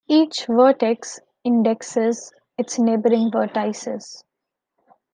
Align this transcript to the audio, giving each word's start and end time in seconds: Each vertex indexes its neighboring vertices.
Each 0.07 0.47
vertex 0.47 1.19
indexes 1.43 2.33
its 2.57 2.79
neighboring 2.79 3.29
vertices. 3.29 4.23